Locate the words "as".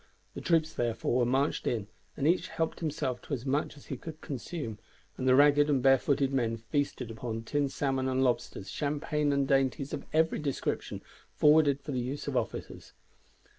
3.35-3.45, 3.77-3.85